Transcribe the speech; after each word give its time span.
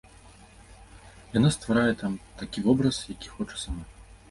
Яна 1.37 1.51
стварае 1.57 1.93
там 2.01 2.17
такі 2.41 2.65
вобраз, 2.71 3.05
які 3.15 3.33
хоча 3.37 3.63
сама. 3.69 3.83